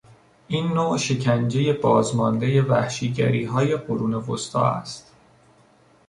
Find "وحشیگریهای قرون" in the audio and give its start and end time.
2.61-4.13